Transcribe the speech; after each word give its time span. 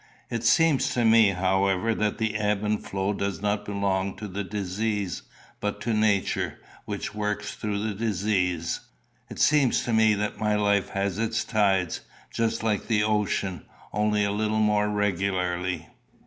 "It 0.31 0.43
seems 0.43 0.95
to 0.95 1.05
me, 1.05 1.29
however, 1.29 1.93
that 1.93 2.17
the 2.17 2.35
ebb 2.35 2.63
and 2.63 2.83
flow 2.83 3.13
does 3.13 3.39
not 3.39 3.65
belong 3.65 4.15
to 4.17 4.27
the 4.27 4.43
disease, 4.43 5.21
but 5.59 5.79
to 5.81 5.93
Nature, 5.93 6.57
which 6.85 7.13
works 7.13 7.53
through 7.53 7.83
the 7.83 7.93
disease. 7.93 8.79
It 9.29 9.37
seems 9.37 9.83
to 9.83 9.93
me 9.93 10.15
that 10.15 10.39
my 10.39 10.55
life 10.55 10.89
has 10.89 11.19
its 11.19 11.43
tides, 11.43 12.01
just 12.33 12.63
like 12.63 12.87
the 12.87 13.03
ocean, 13.03 13.63
only 13.93 14.23
a 14.23 14.31
little 14.31 14.57
more 14.57 14.89
regularly. 14.89 15.87